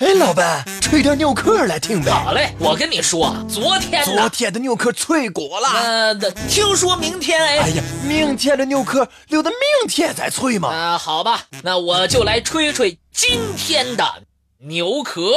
[0.00, 2.10] 哎，老板，吹点牛壳来听呗。
[2.10, 5.68] 好嘞，我跟你说，昨天昨天的牛壳脆骨了。
[5.68, 6.14] 呃，
[6.48, 7.58] 听说明天哎。
[7.58, 10.70] 哎呀，明天的牛壳留到明天再吹嘛。
[10.70, 14.22] 啊，好吧，那我就来吹吹今天的
[14.60, 15.32] 牛壳。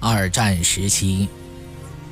[0.00, 1.28] 二战时期，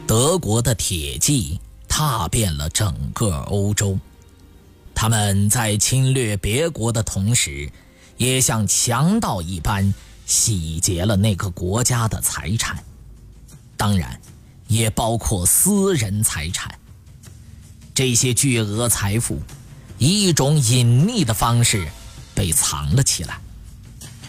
[0.06, 3.98] 德国的铁骑踏遍了整个欧洲。
[4.92, 7.70] 他们在侵略别国的同时，
[8.16, 9.94] 也像强盗一般
[10.24, 12.82] 洗劫了那个国家的财产，
[13.76, 14.20] 当然，
[14.66, 16.76] 也包括私人财产。
[17.94, 19.40] 这些巨额财富，
[19.98, 21.86] 以一种隐秘的方式
[22.34, 23.38] 被藏了起来，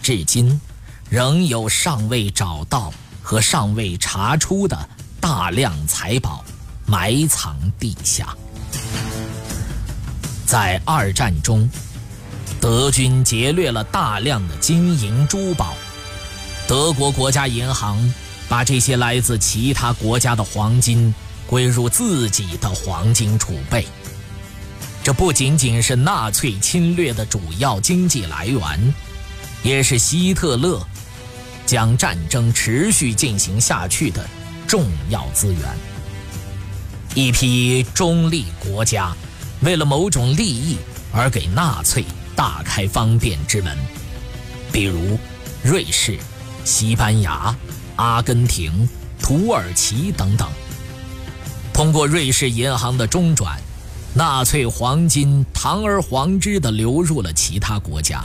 [0.03, 0.61] 至今
[1.09, 2.93] 仍有尚未找到。
[3.29, 6.45] 和尚未查出的大量财宝
[6.85, 8.33] 埋藏地下。
[10.45, 11.69] 在二战中，
[12.61, 15.73] 德军劫掠了大量的金银珠宝，
[16.69, 17.97] 德国国家银行
[18.47, 21.13] 把这些来自其他国家的黄金
[21.47, 23.85] 归入自己的黄金储备。
[25.03, 28.93] 这不仅仅是纳粹侵略的主要经济来源，
[29.63, 30.81] 也是希特勒。
[31.67, 34.25] 将战争持续进行下去的
[34.65, 35.61] 重要资源。
[37.13, 39.11] 一批中立国家
[39.61, 40.77] 为了某种利益
[41.11, 43.77] 而给纳粹大开方便之门，
[44.71, 45.19] 比如
[45.61, 46.17] 瑞士、
[46.63, 47.53] 西班牙、
[47.97, 48.87] 阿根廷、
[49.19, 50.47] 土耳其等等。
[51.73, 53.59] 通过瑞士银行的中转，
[54.13, 58.23] 纳粹黄金堂而皇之地流入了其他国家。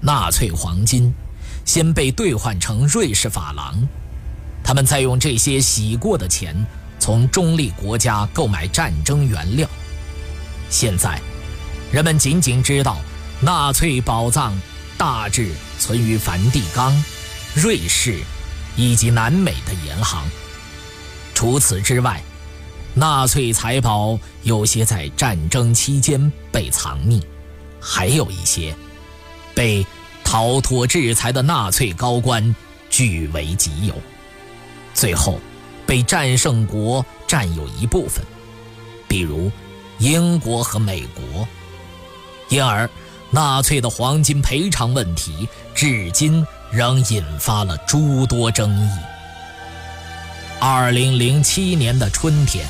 [0.00, 1.12] 纳粹黄金。
[1.68, 3.86] 先被兑换成瑞士法郎，
[4.64, 6.56] 他们再用这些洗过的钱
[6.98, 9.68] 从中立国家购买战争原料。
[10.70, 11.20] 现在，
[11.92, 12.96] 人们仅仅知道
[13.38, 14.58] 纳粹宝藏
[14.96, 17.04] 大致存于梵蒂冈、
[17.54, 18.18] 瑞士
[18.74, 20.26] 以及南美的银行。
[21.34, 22.22] 除此之外，
[22.94, 27.22] 纳粹财宝有些在战争期间被藏匿，
[27.78, 28.74] 还有一些
[29.54, 29.86] 被。
[30.28, 32.54] 逃脱制裁的纳粹高官
[32.90, 33.94] 据为己有，
[34.92, 35.40] 最后
[35.86, 38.22] 被战胜国占有一部分，
[39.08, 39.50] 比如
[39.96, 41.48] 英国和美国。
[42.50, 42.90] 因而，
[43.30, 48.90] 纳粹的黄金赔偿问题至今仍引发了诸多争议。
[50.60, 52.68] 二零零七年的春天，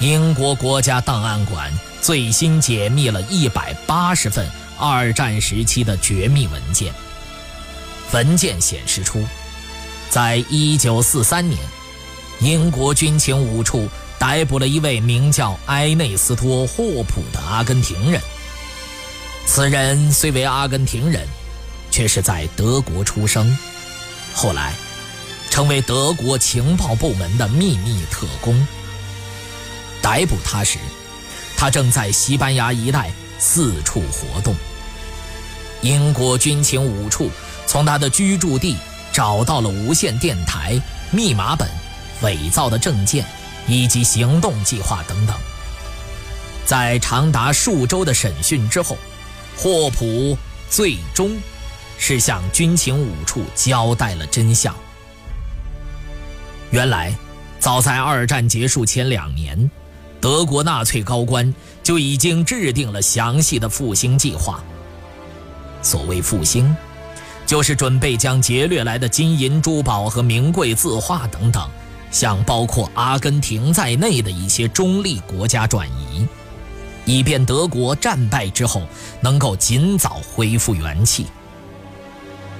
[0.00, 4.48] 英国国家档案馆最新解密了一百八十份。
[4.78, 6.92] 二战时期的绝密文件。
[8.12, 9.24] 文件显示出，
[10.10, 11.58] 在一九四三年，
[12.40, 13.88] 英国军情五处
[14.18, 18.20] 逮捕了一位名叫埃内斯托·霍普的阿根廷人。
[19.46, 21.26] 此人虽为阿根廷人，
[21.90, 23.56] 却是在德国出生，
[24.34, 24.72] 后来
[25.50, 28.66] 成为德国情报部门的秘密特工。
[30.00, 30.78] 逮捕他时，
[31.56, 33.10] 他正在西班牙一带
[33.44, 34.54] 四处活动。
[35.80, 37.28] 英国军情五处
[37.66, 38.76] 从他的居住地
[39.12, 40.80] 找到了无线电台、
[41.10, 41.68] 密码本、
[42.22, 43.26] 伪造的证件
[43.66, 45.36] 以及行动计划等等。
[46.64, 48.96] 在长达数周的审讯之后，
[49.56, 50.38] 霍普
[50.70, 51.36] 最终
[51.98, 54.72] 是向军情五处交代了真相。
[56.70, 57.12] 原来，
[57.58, 59.68] 早在二战结束前两年，
[60.22, 61.52] 德国纳粹高官
[61.82, 64.62] 就已经制定了详细的复兴计划。
[65.82, 66.74] 所谓复兴，
[67.44, 71.68] 就是准备将劫掠来的金银珠宝和名贵字画等等，
[72.12, 76.24] 向包括阿根廷在内的一些中立国家转移，
[77.04, 78.82] 以便德国战败之后
[79.20, 81.26] 能够尽早恢复元气。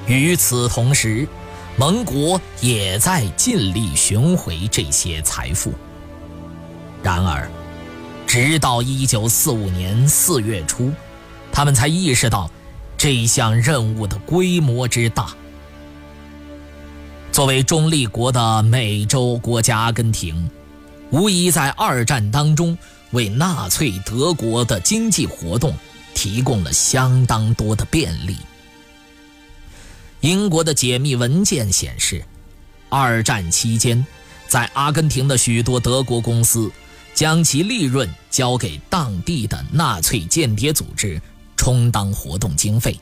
[0.08, 1.28] 与此同时，
[1.76, 5.72] 盟国也在尽力寻回这些财富。
[7.02, 7.50] 然而，
[8.26, 10.92] 直到1945年4月初，
[11.50, 12.50] 他们才意识到。
[12.98, 15.34] 这项任务的规模之大，
[17.32, 20.48] 作为中立国的美洲国家阿根廷，
[21.10, 22.78] 无疑在二战当中
[23.10, 25.74] 为纳粹德国的经济活动
[26.14, 28.36] 提供了相当多的便利。
[30.20, 32.22] 英国的解密文件显示，
[32.88, 34.06] 二战期间，
[34.46, 36.70] 在阿根廷的许多德国公司
[37.14, 41.20] 将其利润交给当地的纳粹间谍组织。
[41.54, 42.98] 充当活动经费，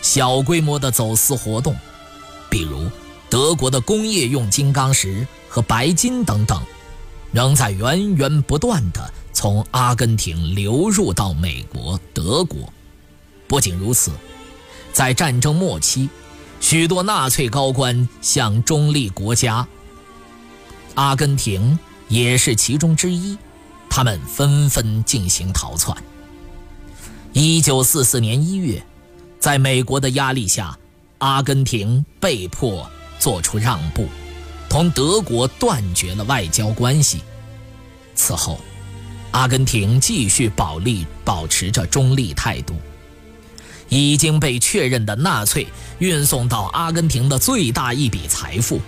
[0.00, 1.76] 小规模的走私活动，
[2.50, 2.90] 比如
[3.30, 6.60] 德国的工业用金刚石和白金等等，
[7.30, 12.68] 仍在源源不断地从阿根廷流入到美国、德国。
[13.46, 14.10] 不仅如此，
[14.92, 16.08] 在战争末期，
[16.58, 19.64] 许多纳粹高官向中立国家，
[20.96, 21.78] 阿根廷
[22.08, 23.36] 也是其中之一，
[23.88, 25.96] 他们纷纷进行逃窜。
[27.32, 28.84] 一九四四年一月，
[29.40, 30.78] 在美国的压力下，
[31.18, 32.86] 阿根廷被迫
[33.18, 34.06] 做出让步，
[34.68, 37.22] 同德国断绝了外交关系。
[38.14, 38.60] 此后，
[39.30, 42.74] 阿根廷继续保利保持着中立态度。
[43.88, 45.66] 已经被确认的纳粹
[45.98, 48.80] 运送到阿根廷的最大一笔财富，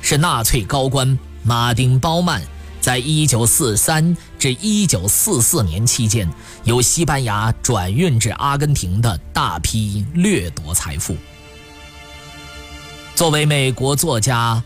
[0.00, 2.42] 是纳粹高官马丁·包曼
[2.86, 11.16] 在1943至1944年期间由西班牙转运至阿根廷的大批掠夺财富。
[13.16, 14.62] 作为美国作家，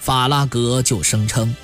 [0.00, 1.54] 法拉格就声称，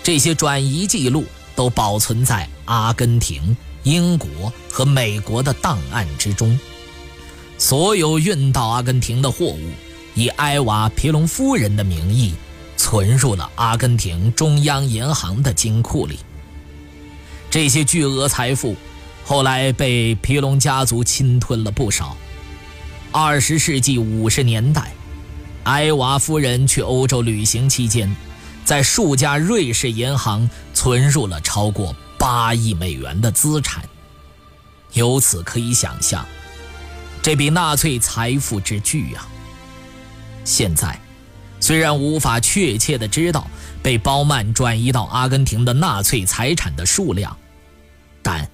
[0.00, 1.24] 这些转移记录
[1.56, 6.56] 都保存在阿根廷、英国和美国的档案之中。
[7.58, 9.58] 所有运到阿根廷的货物，
[10.14, 12.32] 以埃瓦·皮隆夫人的名义
[12.88, 16.20] 存入了阿根廷中央银行的金库里。
[17.50, 18.74] 这些巨额财富
[19.26, 22.16] 后来被皮隆家族侵吞了不少。
[23.12, 24.90] 二十世纪五十年代，
[25.64, 28.10] 埃瓦夫人去欧洲旅行期间，
[28.64, 33.84] 在数家瑞士银行存入了超过八亿美元的资产。
[34.94, 36.24] 由此可以想象。
[37.20, 39.28] 这笔纳粹财富之巨啊！
[40.42, 40.98] 现在，
[41.68, 43.46] 虽然无法确切的知道
[43.82, 47.36] 被包曼转移到阿根廷的纳粹财产的数量，
[48.22, 48.48] 但，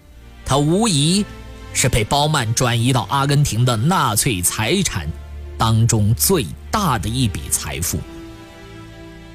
[0.44, 1.24] 它无疑
[1.72, 5.08] 是被包曼转移到阿根廷的纳粹财产
[5.56, 8.00] 当中最大的一笔财富。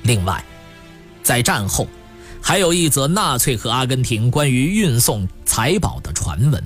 [0.03, 0.43] 另外，
[1.23, 1.87] 在战后，
[2.41, 6.61] 还有一则纳粹和阿根廷关于运送财宝的传闻。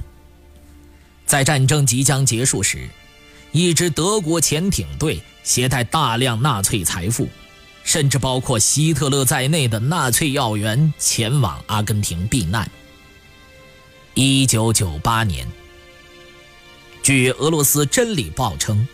[1.28, 2.90] 在战争即将结束时，
[3.54, 7.30] 一支德国潜艇队携带大量纳粹财富，
[7.84, 12.68] 甚至包括希特勒在内的纳粹要员前往阿根廷避难。
[14.16, 15.48] 一九九八年，
[17.04, 18.88] 据俄罗斯《真理报》称，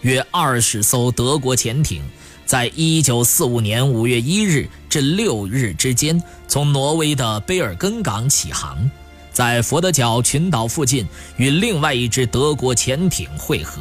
[0.00, 2.02] 约二十艘德国潜艇
[2.44, 8.90] 在一九四五年五月一日至六日之间从挪威的卑尔根港起航。
[9.32, 11.06] 在佛得角群岛附近
[11.36, 13.80] 与另外一支德国潜艇会合，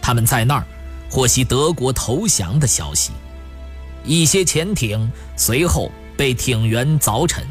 [0.00, 0.66] 他们在那儿
[1.10, 3.12] 获悉德国投降的消息。
[4.04, 7.44] 一些潜艇随后被艇员凿沉，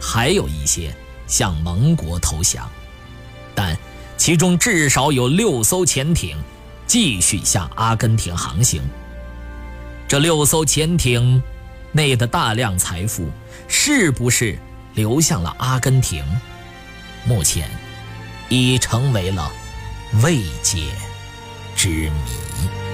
[0.00, 0.94] 还有一些
[1.26, 2.68] 向盟国投降，
[3.54, 3.76] 但
[4.16, 6.36] 其中至少有六艘潜艇
[6.86, 8.82] 继续向阿根廷航行。
[10.06, 11.42] 这六艘潜艇
[11.92, 13.28] 内的大量财富
[13.66, 14.58] 是不是？
[14.94, 16.24] 流向了阿根廷，
[17.24, 17.68] 目前
[18.48, 19.50] 已成为了
[20.22, 20.92] 未解
[21.76, 22.87] 之谜。